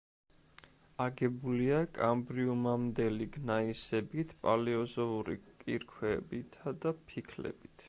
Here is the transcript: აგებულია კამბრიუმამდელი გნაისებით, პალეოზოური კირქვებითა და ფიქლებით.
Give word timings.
აგებულია 1.03 1.81
კამბრიუმამდელი 1.97 3.29
გნაისებით, 3.37 4.33
პალეოზოური 4.47 5.39
კირქვებითა 5.63 6.77
და 6.87 6.99
ფიქლებით. 7.09 7.75